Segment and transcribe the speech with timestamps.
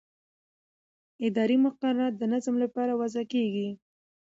[1.27, 3.69] اداري مقررات د نظم لپاره وضع کېږي.